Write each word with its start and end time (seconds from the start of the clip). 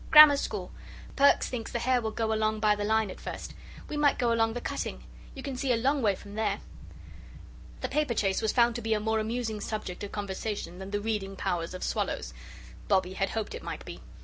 "Grammar 0.09 0.37
School. 0.37 0.71
Perks 1.15 1.47
thinks 1.47 1.71
the 1.71 1.77
hare 1.77 2.01
will 2.01 2.09
go 2.09 2.33
along 2.33 2.59
by 2.59 2.75
the 2.75 2.83
line 2.83 3.11
at 3.11 3.19
first. 3.19 3.53
We 3.87 3.97
might 3.97 4.17
go 4.17 4.33
along 4.33 4.53
the 4.53 4.59
cutting. 4.59 5.03
You 5.35 5.43
can 5.43 5.55
see 5.55 5.71
a 5.71 5.77
long 5.77 6.01
way 6.01 6.15
from 6.15 6.33
there." 6.33 6.59
The 7.81 7.87
paperchase 7.87 8.41
was 8.41 8.51
found 8.51 8.73
to 8.77 8.81
be 8.81 8.95
a 8.95 8.99
more 8.99 9.19
amusing 9.19 9.61
subject 9.61 10.03
of 10.03 10.11
conversation 10.11 10.79
than 10.79 10.89
the 10.89 10.99
reading 11.01 11.35
powers 11.35 11.75
of 11.75 11.83
swallows. 11.83 12.33
Bobbie 12.87 13.13
had 13.13 13.29
hoped 13.29 13.53
it 13.53 13.61
might 13.61 13.85
be. 13.85 14.01